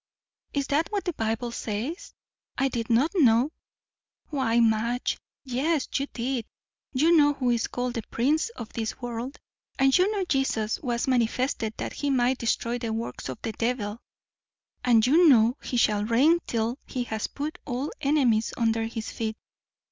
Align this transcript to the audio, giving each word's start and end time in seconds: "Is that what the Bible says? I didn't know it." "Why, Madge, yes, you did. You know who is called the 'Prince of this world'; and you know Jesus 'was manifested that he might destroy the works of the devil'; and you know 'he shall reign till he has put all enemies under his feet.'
"Is 0.51 0.65
that 0.65 0.91
what 0.91 1.03
the 1.05 1.13
Bible 1.13 1.51
says? 1.51 2.15
I 2.57 2.69
didn't 2.69 3.07
know 3.19 3.45
it." 3.45 3.51
"Why, 4.31 4.59
Madge, 4.59 5.19
yes, 5.43 5.87
you 5.93 6.07
did. 6.07 6.47
You 6.91 7.15
know 7.15 7.33
who 7.33 7.51
is 7.51 7.67
called 7.67 7.93
the 7.93 8.01
'Prince 8.09 8.49
of 8.55 8.73
this 8.73 8.99
world'; 8.99 9.37
and 9.77 9.95
you 9.95 10.11
know 10.11 10.25
Jesus 10.25 10.79
'was 10.79 11.07
manifested 11.07 11.75
that 11.77 11.93
he 11.93 12.09
might 12.09 12.39
destroy 12.39 12.79
the 12.79 12.91
works 12.91 13.29
of 13.29 13.37
the 13.43 13.51
devil'; 13.51 13.99
and 14.83 15.05
you 15.05 15.29
know 15.29 15.55
'he 15.61 15.77
shall 15.77 16.03
reign 16.03 16.39
till 16.47 16.79
he 16.87 17.03
has 17.03 17.27
put 17.27 17.59
all 17.65 17.91
enemies 18.01 18.55
under 18.57 18.85
his 18.85 19.11
feet.' 19.11 19.37